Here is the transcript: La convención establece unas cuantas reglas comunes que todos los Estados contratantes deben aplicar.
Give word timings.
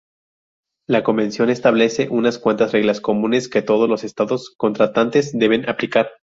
La 0.87 1.03
convención 1.03 1.51
establece 1.51 2.07
unas 2.09 2.39
cuantas 2.39 2.71
reglas 2.71 3.01
comunes 3.01 3.47
que 3.47 3.61
todos 3.61 3.87
los 3.87 4.03
Estados 4.03 4.51
contratantes 4.57 5.37
deben 5.37 5.69
aplicar. 5.69 6.09